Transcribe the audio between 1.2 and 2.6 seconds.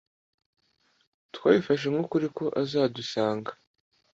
Twabifashe nk'ukuri ko